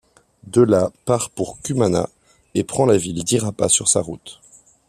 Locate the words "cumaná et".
1.61-2.63